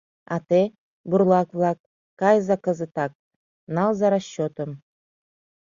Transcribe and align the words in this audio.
А 0.33 0.35
те, 0.49 0.61
бурлак-влак, 1.09 1.79
кайыза 2.19 2.57
кызытак, 2.65 3.11
налза 3.75 4.07
расчётым. 4.11 4.71